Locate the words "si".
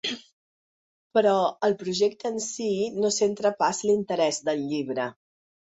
2.47-2.71